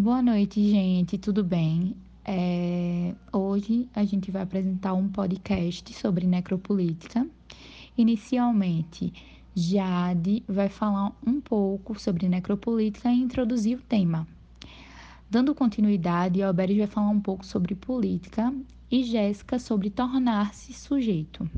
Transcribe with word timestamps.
Boa 0.00 0.22
noite, 0.22 0.62
gente, 0.62 1.18
tudo 1.18 1.42
bem? 1.42 1.96
É, 2.24 3.16
Hoje 3.32 3.88
a 3.92 4.04
gente 4.04 4.30
vai 4.30 4.42
apresentar 4.42 4.92
um 4.92 5.08
podcast 5.08 5.92
sobre 5.92 6.24
necropolítica. 6.24 7.26
Inicialmente, 7.96 9.12
Jade 9.56 10.44
vai 10.46 10.68
falar 10.68 11.10
um 11.26 11.40
pouco 11.40 11.98
sobre 11.98 12.28
necropolítica 12.28 13.10
e 13.10 13.20
introduzir 13.20 13.76
o 13.76 13.82
tema. 13.82 14.24
Dando 15.28 15.52
continuidade, 15.52 16.44
Alberes 16.44 16.78
vai 16.78 16.86
falar 16.86 17.10
um 17.10 17.20
pouco 17.20 17.44
sobre 17.44 17.74
política 17.74 18.54
e 18.88 19.02
Jéssica 19.02 19.58
sobre 19.58 19.90
tornar-se 19.90 20.72
sujeito. 20.74 21.50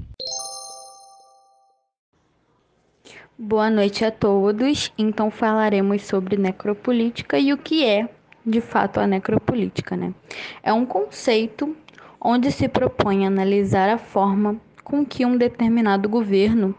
Boa 3.38 3.68
noite 3.68 4.02
a 4.02 4.11
todos. 4.11 4.91
Então 4.96 5.30
falaremos 5.30 6.07
sobre 6.07 6.38
necropolítica 6.38 7.38
e 7.38 7.52
o 7.52 7.58
que 7.58 7.85
é, 7.85 8.08
de 8.44 8.61
fato, 8.61 9.00
a 9.00 9.07
necropolítica, 9.07 9.96
né? 9.96 10.14
É 10.62 10.72
um 10.72 10.86
conceito 10.86 11.76
onde 12.21 12.50
se 12.53 12.68
propõe 12.68 13.26
analisar 13.26 13.89
a 13.89 13.99
forma 13.99 14.61
com 14.85 15.04
que 15.04 15.25
um 15.25 15.36
determinado 15.36 16.08
governo 16.08 16.75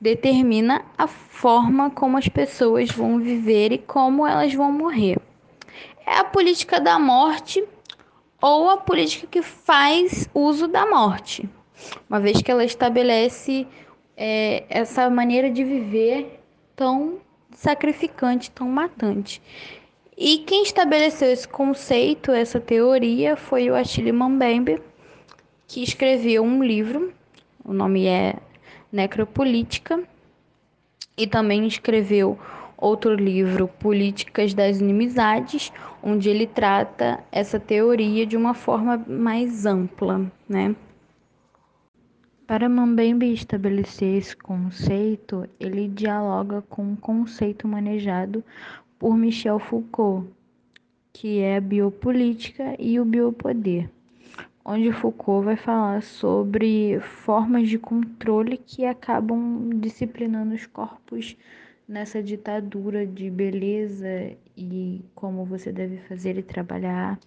determina 0.00 0.82
a 0.96 1.06
forma 1.06 1.90
como 1.90 2.16
as 2.16 2.28
pessoas 2.28 2.90
vão 2.90 3.18
viver 3.18 3.72
e 3.72 3.78
como 3.78 4.26
elas 4.26 4.54
vão 4.54 4.72
morrer. 4.72 5.18
É 6.06 6.18
a 6.18 6.24
política 6.24 6.80
da 6.80 6.98
morte 6.98 7.62
ou 8.40 8.70
a 8.70 8.78
política 8.78 9.26
que 9.26 9.42
faz 9.42 10.28
uso 10.34 10.66
da 10.66 10.86
morte, 10.86 11.48
uma 12.08 12.18
vez 12.18 12.40
que 12.40 12.50
ela 12.50 12.64
estabelece 12.64 13.66
é, 14.16 14.64
essa 14.70 15.10
maneira 15.10 15.50
de 15.50 15.62
viver 15.62 16.40
tão 16.74 17.18
sacrificante, 17.52 18.50
tão 18.50 18.68
matante. 18.68 19.42
E 20.22 20.36
quem 20.40 20.64
estabeleceu 20.64 21.30
esse 21.30 21.48
conceito, 21.48 22.30
essa 22.30 22.60
teoria, 22.60 23.36
foi 23.36 23.70
o 23.70 23.74
Achille 23.74 24.12
Mbembe, 24.12 24.78
que 25.66 25.82
escreveu 25.82 26.42
um 26.42 26.62
livro, 26.62 27.10
o 27.64 27.72
nome 27.72 28.04
é 28.04 28.34
Necropolítica, 28.92 29.98
e 31.16 31.26
também 31.26 31.66
escreveu 31.66 32.38
outro 32.76 33.14
livro, 33.14 33.66
Políticas 33.66 34.52
das 34.52 34.78
Inimizades, 34.78 35.72
onde 36.02 36.28
ele 36.28 36.46
trata 36.46 37.24
essa 37.32 37.58
teoria 37.58 38.26
de 38.26 38.36
uma 38.36 38.52
forma 38.52 39.02
mais 39.08 39.64
ampla, 39.64 40.30
né? 40.46 40.76
Para 42.46 42.68
Mambembe 42.68 43.32
estabelecer 43.32 44.18
esse 44.18 44.36
conceito, 44.36 45.48
ele 45.58 45.88
dialoga 45.88 46.60
com 46.68 46.82
um 46.82 46.96
conceito 46.96 47.66
manejado 47.66 48.44
por 49.00 49.16
Michel 49.16 49.58
Foucault, 49.58 50.28
que 51.10 51.38
é 51.38 51.56
a 51.56 51.60
biopolítica 51.60 52.76
e 52.78 53.00
o 53.00 53.04
biopoder, 53.04 53.88
onde 54.62 54.92
Foucault 54.92 55.46
vai 55.46 55.56
falar 55.56 56.02
sobre 56.02 57.00
formas 57.00 57.70
de 57.70 57.78
controle 57.78 58.58
que 58.58 58.84
acabam 58.84 59.70
disciplinando 59.80 60.54
os 60.54 60.66
corpos 60.66 61.34
nessa 61.88 62.22
ditadura 62.22 63.06
de 63.06 63.30
beleza 63.30 64.36
e 64.54 65.00
como 65.14 65.46
você 65.46 65.72
deve 65.72 65.96
fazer 66.02 66.36
e 66.36 66.42
trabalhar. 66.42 67.18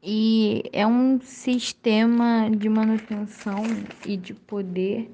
E 0.00 0.62
é 0.72 0.86
um 0.86 1.20
sistema 1.20 2.48
de 2.48 2.68
manutenção 2.68 3.64
e 4.06 4.16
de 4.16 4.32
poder 4.32 5.10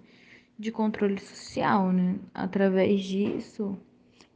de 0.59 0.71
controle 0.71 1.19
social, 1.19 1.91
né? 1.91 2.17
Através 2.35 3.03
disso, 3.03 3.77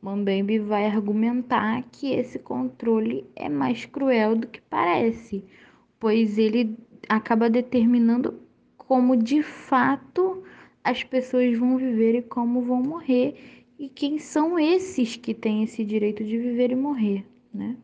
Mambembe 0.01 0.59
vai 0.59 0.87
argumentar 0.87 1.83
que 1.93 2.13
esse 2.13 2.39
controle 2.39 3.29
é 3.37 3.49
mais 3.49 3.85
cruel 3.85 4.35
do 4.35 4.47
que 4.47 4.61
parece, 4.63 5.45
pois 5.99 6.39
ele 6.39 6.77
acaba 7.09 7.51
determinando 7.51 8.41
como 8.77 9.17
de 9.17 9.43
fato 9.43 10.43
as 10.83 11.05
pessoas 11.05 11.57
vão 11.59 11.77
viver 11.77 12.15
e 12.15 12.23
como 12.23 12.63
vão 12.63 12.83
morrer 12.83 13.65
e 13.79 13.89
quem 13.89 14.19
são 14.19 14.59
esses 14.59 15.17
que 15.17 15.35
têm 15.35 15.65
esse 15.65 15.85
direito 15.85 16.25
de 16.25 16.39
viver 16.39 16.71
e 16.71 16.77
morrer, 16.77 17.27
né? 17.53 17.77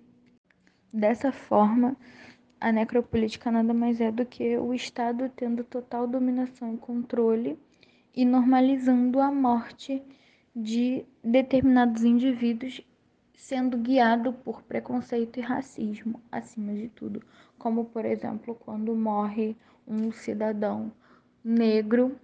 Dessa 0.93 1.31
forma, 1.31 1.97
a 2.59 2.73
necropolítica 2.73 3.51
nada 3.51 3.75
mais 3.75 4.01
é 4.01 4.11
do 4.11 4.25
que 4.25 4.57
o 4.57 4.73
Estado 4.73 5.31
tendo 5.37 5.63
total 5.63 6.07
dominação 6.07 6.75
e 6.75 6.79
controle 6.79 7.59
e 8.15 8.25
normalizando 8.25 9.21
a 9.21 9.31
morte 9.31 10.03
de 10.56 11.05
determinados 11.22 12.03
indivíduos, 12.03 12.81
sendo 13.34 13.77
guiado 13.77 14.33
por 14.33 14.62
preconceito 14.62 15.39
e 15.39 15.43
racismo, 15.43 16.19
acima 16.33 16.72
de 16.72 16.89
tudo, 16.89 17.22
como 17.59 17.84
por 17.84 18.06
exemplo 18.06 18.55
quando 18.55 18.97
morre 18.97 19.55
um 19.87 20.11
cidadão 20.11 20.91
negro 21.45 22.19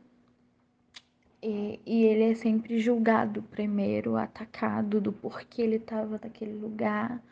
e, 1.43 1.79
e 1.85 2.05
ele 2.05 2.31
é 2.31 2.35
sempre 2.35 2.79
julgado 2.79 3.43
primeiro, 3.43 4.17
atacado 4.17 4.99
do 4.99 5.13
porquê 5.13 5.61
ele 5.61 5.77
estava 5.77 6.19
naquele 6.23 6.55
lugar 6.55 7.23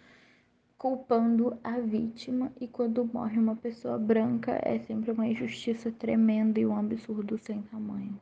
culpando 0.76 1.58
a 1.64 1.78
vítima 1.78 2.52
e 2.60 2.68
quando 2.68 3.08
morre 3.10 3.38
uma 3.38 3.56
pessoa 3.56 3.98
branca 3.98 4.60
é 4.62 4.78
sempre 4.80 5.12
uma 5.12 5.26
injustiça 5.26 5.90
tremenda 5.92 6.60
e 6.60 6.66
um 6.66 6.76
absurdo 6.76 7.38
sem 7.38 7.62
tamanho. 7.62 8.18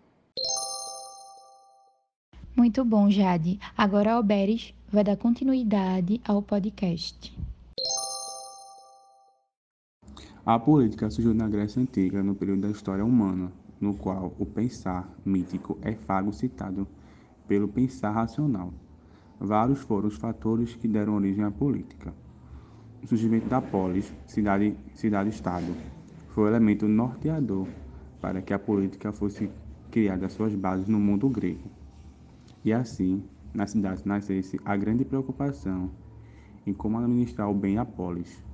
Muito 2.59 2.85
bom, 2.85 3.09
Jade. 3.09 3.61
Agora 3.77 4.11
a 4.11 4.15
Alberes 4.17 4.75
vai 4.93 5.05
dar 5.05 5.17
continuidade 5.17 6.21
ao 6.27 6.43
podcast. 6.43 7.33
A 10.45 10.59
política 10.59 11.09
surgiu 11.09 11.33
na 11.33 11.47
Grécia 11.47 11.81
Antiga, 11.81 12.21
no 12.21 12.35
período 12.35 12.63
da 12.63 12.71
história 12.71 13.05
humana, 13.05 13.53
no 13.81 13.95
qual 13.95 14.35
o 14.41 14.45
pensar 14.45 15.09
mítico 15.25 15.79
é 15.83 15.95
fagocitado 15.95 16.85
pelo 17.47 17.69
pensar 17.69 18.11
racional. 18.11 18.75
Vários 19.39 19.79
foram 19.79 20.09
os 20.09 20.17
fatores 20.17 20.75
que 20.75 20.89
deram 20.89 21.15
origem 21.15 21.45
à 21.45 21.53
política 21.53 22.13
o 23.03 23.07
surgimento 23.07 23.49
da 23.49 23.61
polis, 23.61 24.13
cidade, 24.27 24.77
cidade-estado, 24.95 25.73
foi 26.31 26.45
o 26.45 26.49
elemento 26.49 26.89
norteador 26.89 27.69
para 28.21 28.43
que 28.43 28.53
a 28.53 28.59
política 28.59 29.13
fosse 29.13 29.49
criada 29.91 30.29
suas 30.29 30.55
bases 30.55 30.89
no 30.89 30.99
mundo 30.99 31.29
grego. 31.29 31.71
E 32.69 32.73
assim, 32.75 33.25
na 33.55 33.67
cidade 33.67 34.06
nascesse 34.06 34.61
a 34.62 34.77
grande 34.77 35.03
preocupação 35.03 35.91
em 36.67 36.75
como 36.75 36.99
administrar 36.99 37.51
o 37.51 37.55
bem 37.55 37.79
a 37.79 37.84
polis. 37.87 38.45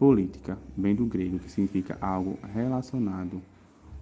Política, 0.00 0.58
bem 0.76 0.96
do 0.96 1.06
grego, 1.06 1.38
que 1.38 1.48
significa 1.48 1.96
algo 2.00 2.36
relacionado 2.52 3.40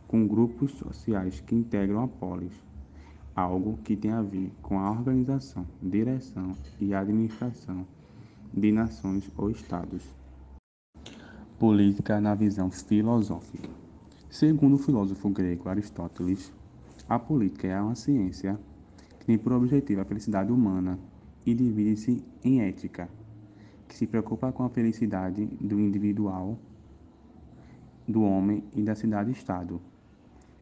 com 0.09 0.27
grupos 0.27 0.73
sociais 0.73 1.41
que 1.41 1.55
integram 1.55 2.05
a 2.05 2.09
polis, 2.09 2.55
algo 3.37 3.77
que 3.85 3.97
tem 3.97 4.13
a 4.13 4.23
ver 4.23 4.51
com 4.63 4.81
a 4.81 4.91
organização, 4.91 5.67
direção 5.83 6.57
e 6.81 6.95
administração 6.95 7.87
de 8.51 8.73
nações 8.73 9.31
ou 9.37 9.51
estados. 9.51 10.03
Política 11.59 12.19
na 12.19 12.35
visão 12.35 12.71
filosófica. 12.71 13.69
Segundo 14.31 14.77
o 14.77 14.79
filósofo 14.79 15.29
grego 15.29 15.69
Aristóteles, 15.69 16.51
a 17.07 17.19
política 17.19 17.69
é 17.69 17.79
uma 17.79 17.95
ciência 17.95 18.59
que 19.23 19.27
tem 19.27 19.39
por 19.39 19.53
objetivo 19.53 20.01
a 20.01 20.05
felicidade 20.05 20.51
humana 20.51 20.99
e 21.47 21.55
divide-se 21.55 22.25
em 22.43 22.61
ética, 22.61 23.09
que 23.87 23.95
se 23.95 24.05
preocupa 24.05 24.51
com 24.51 24.65
a 24.65 24.69
felicidade 24.69 25.47
do 25.61 25.79
individual, 25.79 26.59
do 28.07 28.25
homem 28.25 28.65
e 28.75 28.83
da 28.83 28.97
cidade-estado, 28.97 29.81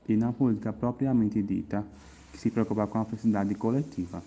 e 0.07 0.15
na 0.15 0.31
política 0.31 0.75
propriamente 0.75 1.43
dita, 1.43 1.87
que 2.33 2.39
se 2.39 2.51
preocupa 2.51 2.87
com 2.87 2.99
a 2.99 3.05
felicidade 3.07 3.55
coletiva. 3.55 4.23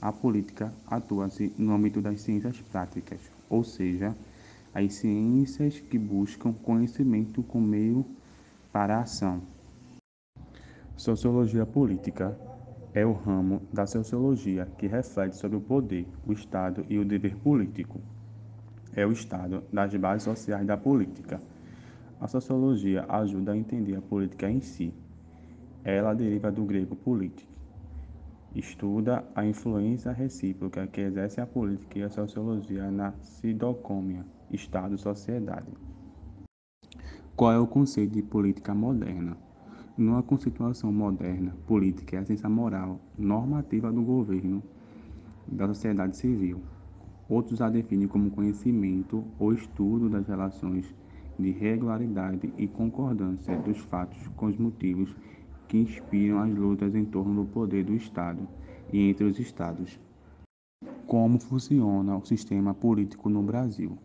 A 0.00 0.12
política 0.12 0.72
atua-se 0.86 1.52
no 1.58 1.74
âmbito 1.74 2.00
das 2.00 2.20
ciências 2.20 2.60
práticas, 2.60 3.18
ou 3.50 3.64
seja, 3.64 4.14
as 4.72 4.94
ciências 4.94 5.80
que 5.80 5.98
buscam 5.98 6.52
conhecimento 6.52 7.42
com 7.42 7.60
meio 7.60 8.06
para 8.72 8.98
a 8.98 9.00
ação. 9.00 9.42
Sociologia 10.96 11.66
política 11.66 12.38
é 12.94 13.04
o 13.04 13.12
ramo 13.12 13.62
da 13.72 13.86
sociologia 13.86 14.66
que 14.78 14.86
reflete 14.86 15.36
sobre 15.36 15.56
o 15.56 15.60
poder, 15.60 16.06
o 16.26 16.32
Estado 16.32 16.84
e 16.88 16.98
o 16.98 17.04
dever 17.04 17.36
político. 17.36 18.00
É 18.94 19.06
o 19.06 19.12
Estado 19.12 19.62
das 19.72 19.94
bases 19.94 20.24
sociais 20.24 20.66
da 20.66 20.76
política. 20.76 21.40
A 22.20 22.28
sociologia 22.28 23.04
ajuda 23.08 23.52
a 23.52 23.56
entender 23.56 23.96
a 23.96 24.02
política 24.02 24.50
em 24.50 24.60
si. 24.60 24.92
Ela 25.84 26.14
deriva 26.14 26.52
do 26.52 26.64
grego 26.64 26.94
político 26.94 27.52
Estuda 28.54 29.24
a 29.34 29.46
influência 29.46 30.12
recíproca 30.12 30.86
que 30.86 31.00
exerce 31.00 31.40
a 31.40 31.46
política 31.46 31.98
e 31.98 32.02
a 32.02 32.10
sociologia 32.10 32.90
na 32.90 33.14
sidocômia, 33.22 34.26
Estado-sociedade. 34.50 35.72
Qual 37.34 37.50
é 37.50 37.58
o 37.58 37.66
conceito 37.66 38.12
de 38.12 38.20
política 38.20 38.74
moderna? 38.74 39.38
Numa 39.96 40.22
constituição 40.22 40.90
moderna, 40.90 41.54
política 41.66 42.16
é 42.16 42.20
a 42.20 42.24
ciência 42.24 42.48
moral 42.48 42.98
normativa 43.18 43.92
do 43.92 44.00
governo 44.00 44.62
da 45.46 45.68
sociedade 45.68 46.16
civil. 46.16 46.62
Outros 47.28 47.60
a 47.60 47.68
definem 47.68 48.08
como 48.08 48.30
conhecimento 48.30 49.22
ou 49.38 49.52
estudo 49.52 50.08
das 50.08 50.26
relações 50.26 50.94
de 51.38 51.50
regularidade 51.50 52.50
e 52.56 52.66
concordância 52.66 53.54
dos 53.58 53.78
fatos 53.80 54.26
com 54.28 54.46
os 54.46 54.56
motivos 54.56 55.14
que 55.68 55.76
inspiram 55.76 56.38
as 56.38 56.54
lutas 56.54 56.94
em 56.94 57.04
torno 57.04 57.44
do 57.44 57.50
poder 57.50 57.84
do 57.84 57.94
Estado 57.94 58.48
e 58.90 59.10
entre 59.10 59.26
os 59.26 59.38
Estados. 59.38 60.00
Como 61.06 61.38
funciona 61.38 62.16
o 62.16 62.24
sistema 62.24 62.72
político 62.72 63.28
no 63.28 63.42
Brasil? 63.42 63.98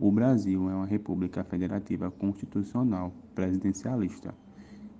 O 0.00 0.10
Brasil 0.10 0.70
é 0.70 0.74
uma 0.74 0.86
república 0.86 1.44
federativa 1.44 2.10
constitucional 2.10 3.12
presidencialista, 3.34 4.34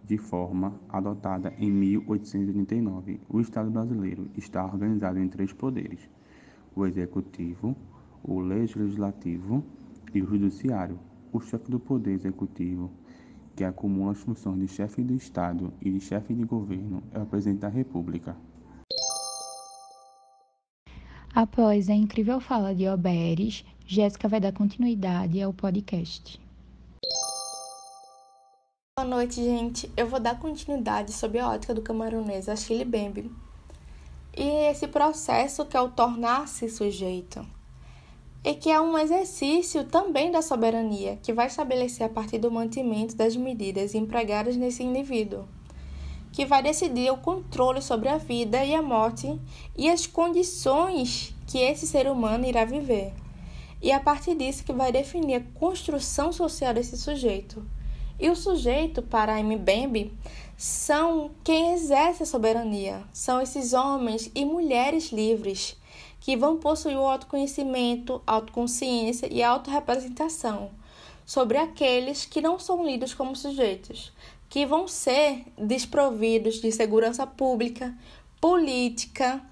de 0.04 0.18
forma 0.18 0.78
adotada 0.88 1.52
em 1.58 1.70
1889. 1.70 3.20
O 3.28 3.40
Estado 3.40 3.70
brasileiro 3.70 4.30
está 4.36 4.64
organizado 4.64 5.18
em 5.18 5.28
três 5.28 5.52
poderes: 5.52 6.08
o 6.74 6.86
executivo, 6.86 7.74
o 8.22 8.40
legislativo 8.40 9.64
e 10.14 10.22
o 10.22 10.26
judiciário. 10.26 10.98
O 11.32 11.40
chefe 11.40 11.70
do 11.70 11.80
poder 11.80 12.12
executivo, 12.12 12.90
que 13.56 13.64
acumula 13.64 14.12
as 14.12 14.20
funções 14.20 14.60
de 14.60 14.68
chefe 14.68 15.02
do 15.02 15.14
Estado 15.14 15.72
e 15.80 15.90
de 15.90 15.98
chefe 15.98 16.32
de 16.32 16.44
governo, 16.44 17.02
é 17.12 17.18
o 17.18 17.26
presidente 17.26 17.60
da 17.60 17.68
República. 17.68 18.36
Após 21.34 21.90
a 21.90 21.94
incrível 21.94 22.38
fala 22.38 22.72
de 22.72 22.88
Oberes, 22.88 23.64
Jéssica 23.84 24.28
vai 24.28 24.38
dar 24.38 24.52
continuidade 24.52 25.42
ao 25.42 25.52
podcast. 25.52 26.43
Boa 29.04 29.16
noite, 29.16 29.34
gente. 29.34 29.92
Eu 29.98 30.08
vou 30.08 30.18
dar 30.18 30.40
continuidade 30.40 31.12
sobre 31.12 31.38
a 31.38 31.46
ótica 31.50 31.74
do 31.74 31.82
camaronês 31.82 32.48
Achille 32.48 32.86
Mbembe 32.86 33.30
e 34.34 34.48
esse 34.70 34.88
processo 34.88 35.66
que 35.66 35.76
é 35.76 35.80
o 35.82 35.90
tornar-se 35.90 36.70
sujeito 36.70 37.46
e 38.42 38.54
que 38.54 38.70
é 38.70 38.80
um 38.80 38.96
exercício 38.96 39.84
também 39.84 40.30
da 40.30 40.40
soberania 40.40 41.18
que 41.22 41.34
vai 41.34 41.48
estabelecer 41.48 42.06
a 42.06 42.08
partir 42.08 42.38
do 42.38 42.50
mantimento 42.50 43.14
das 43.14 43.36
medidas 43.36 43.94
empregadas 43.94 44.56
nesse 44.56 44.82
indivíduo 44.82 45.44
que 46.32 46.46
vai 46.46 46.62
decidir 46.62 47.10
o 47.12 47.18
controle 47.18 47.82
sobre 47.82 48.08
a 48.08 48.16
vida 48.16 48.64
e 48.64 48.74
a 48.74 48.80
morte 48.80 49.38
e 49.76 49.90
as 49.90 50.06
condições 50.06 51.36
que 51.46 51.58
esse 51.58 51.86
ser 51.86 52.10
humano 52.10 52.46
irá 52.46 52.64
viver. 52.64 53.12
E 53.82 53.90
é 53.90 53.94
a 53.94 54.00
partir 54.00 54.34
disso 54.34 54.64
que 54.64 54.72
vai 54.72 54.90
definir 54.90 55.34
a 55.34 55.58
construção 55.60 56.32
social 56.32 56.72
desse 56.72 56.96
sujeito. 56.96 57.62
E 58.18 58.30
o 58.30 58.36
sujeito, 58.36 59.02
para 59.02 59.42
Mbembe, 59.42 60.12
são 60.56 61.32
quem 61.42 61.72
exerce 61.72 62.22
a 62.22 62.26
soberania, 62.26 63.02
são 63.12 63.40
esses 63.40 63.72
homens 63.72 64.30
e 64.34 64.44
mulheres 64.44 65.10
livres 65.10 65.76
que 66.20 66.36
vão 66.36 66.56
possuir 66.56 66.96
o 66.96 67.06
autoconhecimento, 67.06 68.22
autoconsciência 68.26 69.28
e 69.30 69.42
autorrepresentação 69.42 70.70
sobre 71.26 71.58
aqueles 71.58 72.24
que 72.24 72.40
não 72.40 72.58
são 72.58 72.84
lidos 72.86 73.12
como 73.12 73.34
sujeitos, 73.34 74.12
que 74.48 74.64
vão 74.64 74.86
ser 74.86 75.44
desprovidos 75.58 76.60
de 76.60 76.70
segurança 76.70 77.26
pública, 77.26 77.94
política 78.40 79.42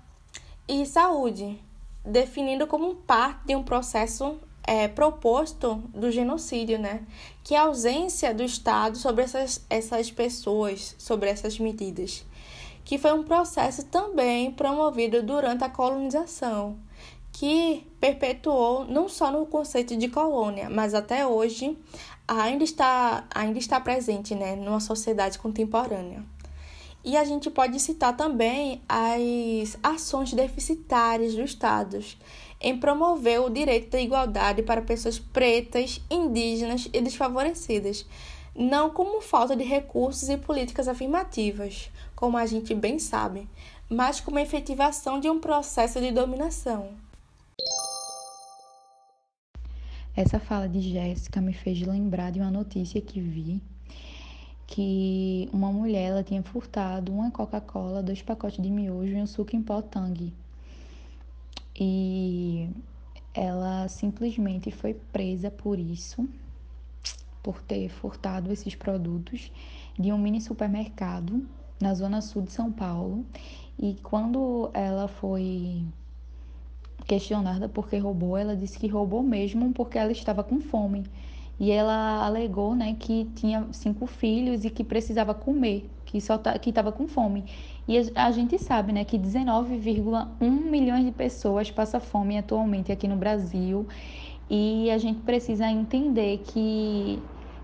e 0.68 0.86
saúde, 0.86 1.58
definindo 2.04 2.66
como 2.66 2.94
parte 2.94 3.46
de 3.46 3.56
um 3.56 3.62
processo 3.62 4.38
é, 4.72 4.88
proposto 4.88 5.74
do 5.94 6.10
genocídio, 6.10 6.78
né? 6.78 7.02
Que 7.44 7.54
é 7.54 7.58
a 7.58 7.64
ausência 7.64 8.32
do 8.32 8.42
Estado 8.42 8.96
sobre 8.96 9.22
essas, 9.22 9.62
essas 9.68 10.10
pessoas, 10.10 10.96
sobre 10.98 11.28
essas 11.28 11.58
medidas, 11.58 12.24
que 12.82 12.96
foi 12.96 13.12
um 13.12 13.22
processo 13.22 13.84
também 13.84 14.50
promovido 14.50 15.22
durante 15.22 15.62
a 15.62 15.68
colonização, 15.68 16.78
que 17.32 17.86
perpetuou 18.00 18.86
não 18.86 19.10
só 19.10 19.30
no 19.30 19.44
conceito 19.44 19.94
de 19.94 20.08
colônia, 20.08 20.70
mas 20.70 20.94
até 20.94 21.26
hoje 21.26 21.76
ainda 22.26 22.64
está, 22.64 23.26
ainda 23.34 23.58
está 23.58 23.78
presente 23.78 24.34
né, 24.34 24.56
numa 24.56 24.80
sociedade 24.80 25.38
contemporânea. 25.38 26.24
E 27.04 27.14
a 27.14 27.24
gente 27.24 27.50
pode 27.50 27.78
citar 27.78 28.16
também 28.16 28.80
as 28.88 29.76
ações 29.82 30.32
deficitárias 30.32 31.34
dos 31.34 31.50
Estados 31.50 32.16
em 32.62 32.78
promover 32.78 33.40
o 33.40 33.50
direito 33.50 33.90
da 33.90 34.00
igualdade 34.00 34.62
para 34.62 34.80
pessoas 34.80 35.18
pretas, 35.18 36.00
indígenas 36.10 36.88
e 36.92 37.00
desfavorecidas, 37.00 38.06
não 38.54 38.90
como 38.90 39.20
falta 39.20 39.56
de 39.56 39.64
recursos 39.64 40.28
e 40.28 40.36
políticas 40.36 40.86
afirmativas, 40.86 41.90
como 42.14 42.36
a 42.36 42.46
gente 42.46 42.74
bem 42.74 42.98
sabe, 42.98 43.48
mas 43.88 44.20
como 44.20 44.38
efetivação 44.38 45.18
de 45.18 45.28
um 45.28 45.40
processo 45.40 46.00
de 46.00 46.12
dominação. 46.12 46.90
Essa 50.14 50.38
fala 50.38 50.68
de 50.68 50.80
Jéssica 50.80 51.40
me 51.40 51.54
fez 51.54 51.80
lembrar 51.80 52.30
de 52.30 52.38
uma 52.38 52.50
notícia 52.50 53.00
que 53.00 53.20
vi 53.20 53.60
que 54.66 55.50
uma 55.52 55.70
mulher 55.70 56.10
ela 56.10 56.22
tinha 56.22 56.42
furtado 56.42 57.12
uma 57.12 57.30
Coca-Cola, 57.30 58.02
dois 58.02 58.22
pacotes 58.22 58.62
de 58.62 58.70
miojo 58.70 59.12
e 59.12 59.16
um 59.16 59.26
suco 59.26 59.54
em 59.54 59.62
pó. 59.62 59.82
E 61.78 62.68
ela 63.34 63.88
simplesmente 63.88 64.70
foi 64.70 64.94
presa 64.94 65.50
por 65.50 65.78
isso, 65.78 66.28
por 67.42 67.60
ter 67.62 67.88
furtado 67.88 68.52
esses 68.52 68.74
produtos 68.74 69.50
de 69.98 70.12
um 70.12 70.18
mini 70.18 70.40
supermercado 70.40 71.46
na 71.80 71.94
zona 71.94 72.20
sul 72.20 72.42
de 72.42 72.52
São 72.52 72.70
Paulo. 72.70 73.24
E 73.78 73.94
quando 74.02 74.70
ela 74.74 75.08
foi 75.08 75.84
questionada 77.06 77.68
por 77.68 77.88
que 77.88 77.98
roubou, 77.98 78.36
ela 78.36 78.56
disse 78.56 78.78
que 78.78 78.86
roubou 78.86 79.22
mesmo 79.22 79.72
porque 79.72 79.98
ela 79.98 80.12
estava 80.12 80.44
com 80.44 80.60
fome. 80.60 81.04
E 81.62 81.70
ela 81.70 82.26
alegou, 82.26 82.74
né, 82.74 82.96
que 82.98 83.26
tinha 83.36 83.68
cinco 83.72 84.04
filhos 84.04 84.64
e 84.64 84.70
que 84.70 84.82
precisava 84.82 85.32
comer, 85.32 85.88
que 86.04 86.20
só 86.20 86.36
que 86.38 86.70
estava 86.70 86.90
com 86.90 87.06
fome. 87.06 87.44
E 87.86 87.96
a, 87.98 88.26
a 88.26 88.30
gente 88.32 88.58
sabe, 88.58 88.92
né, 88.92 89.04
que 89.04 89.16
19,1 89.16 90.50
milhões 90.50 91.04
de 91.04 91.12
pessoas 91.12 91.70
passam 91.70 92.00
fome 92.00 92.36
atualmente 92.36 92.90
aqui 92.90 93.06
no 93.06 93.16
Brasil. 93.16 93.86
E 94.50 94.90
a 94.90 94.98
gente 94.98 95.20
precisa 95.22 95.70
entender 95.70 96.38
que 96.38 97.22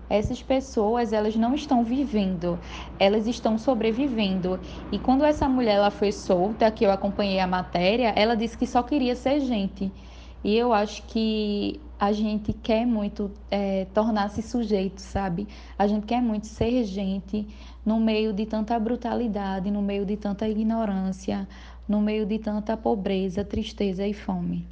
essas 0.09 0.41
pessoas 0.41 1.13
elas 1.13 1.35
não 1.35 1.53
estão 1.53 1.83
vivendo, 1.83 2.59
elas 2.97 3.27
estão 3.27 3.57
sobrevivendo. 3.57 4.61
E 4.91 4.97
quando 4.99 5.25
essa 5.25 5.49
mulher 5.49 5.75
ela 5.75 5.91
foi 5.91 6.11
solta, 6.13 6.71
que 6.71 6.85
eu 6.85 6.91
acompanhei 6.91 7.39
a 7.39 7.47
matéria, 7.47 8.13
ela 8.15 8.35
disse 8.35 8.57
que 8.57 8.65
só 8.65 8.81
queria 8.81 9.15
ser 9.15 9.41
gente. 9.41 9.93
E 10.43 10.55
eu 10.55 10.71
acho 10.71 11.03
que 11.03 11.79
a 11.99 12.13
gente 12.13 12.53
quer 12.53 12.85
muito 12.85 13.29
é, 13.51 13.85
tornar-se 13.93 14.41
sujeito, 14.41 15.01
sabe? 15.01 15.47
A 15.77 15.85
gente 15.85 16.05
quer 16.05 16.21
muito 16.21 16.47
ser 16.47 16.85
gente 16.85 17.45
no 17.85 17.99
meio 17.99 18.31
de 18.31 18.45
tanta 18.45 18.79
brutalidade, 18.79 19.69
no 19.69 19.81
meio 19.81 20.05
de 20.05 20.15
tanta 20.15 20.47
ignorância, 20.47 21.47
no 21.87 21.99
meio 21.99 22.25
de 22.25 22.39
tanta 22.39 22.77
pobreza, 22.77 23.43
tristeza 23.43 24.07
e 24.07 24.13
fome. 24.13 24.65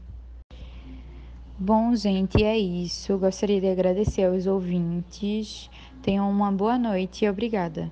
Bom, 1.59 1.95
gente, 1.95 2.43
é 2.43 2.57
isso. 2.57 3.17
Gostaria 3.17 3.59
de 3.59 3.67
agradecer 3.67 4.25
aos 4.25 4.45
ouvintes. 4.45 5.69
Tenham 6.01 6.29
uma 6.29 6.51
boa 6.51 6.77
noite 6.77 7.25
e 7.25 7.29
obrigada. 7.29 7.91